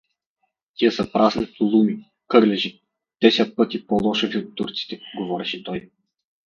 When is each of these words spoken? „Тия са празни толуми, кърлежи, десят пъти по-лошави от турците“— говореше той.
„Тия 0.75 0.91
са 0.91 1.11
празни 1.11 1.53
толуми, 1.57 2.05
кърлежи, 2.27 2.81
десят 3.23 3.55
пъти 3.55 3.87
по-лошави 3.87 4.37
от 4.37 4.55
турците“— 4.55 5.01
говореше 5.17 5.63
той. 5.63 5.89